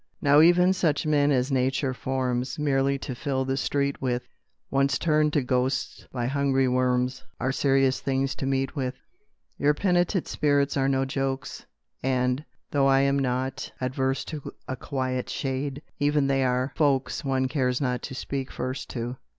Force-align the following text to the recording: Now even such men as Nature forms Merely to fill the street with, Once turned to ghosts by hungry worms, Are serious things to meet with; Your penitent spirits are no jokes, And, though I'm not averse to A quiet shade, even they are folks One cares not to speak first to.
Now 0.19 0.41
even 0.41 0.73
such 0.73 1.05
men 1.05 1.31
as 1.31 1.51
Nature 1.51 1.93
forms 1.93 2.57
Merely 2.57 2.97
to 2.97 3.13
fill 3.13 3.45
the 3.45 3.55
street 3.55 4.01
with, 4.01 4.27
Once 4.71 4.97
turned 4.97 5.31
to 5.33 5.43
ghosts 5.43 6.07
by 6.11 6.25
hungry 6.25 6.67
worms, 6.67 7.23
Are 7.39 7.51
serious 7.51 7.99
things 8.01 8.33
to 8.37 8.47
meet 8.47 8.75
with; 8.75 8.95
Your 9.59 9.75
penitent 9.75 10.27
spirits 10.27 10.75
are 10.75 10.89
no 10.89 11.05
jokes, 11.05 11.67
And, 12.01 12.43
though 12.71 12.89
I'm 12.89 13.19
not 13.19 13.71
averse 13.79 14.25
to 14.25 14.55
A 14.67 14.75
quiet 14.75 15.29
shade, 15.29 15.83
even 15.99 16.25
they 16.25 16.43
are 16.45 16.73
folks 16.75 17.23
One 17.23 17.47
cares 17.47 17.79
not 17.79 18.01
to 18.01 18.15
speak 18.15 18.49
first 18.51 18.89
to. 18.89 19.17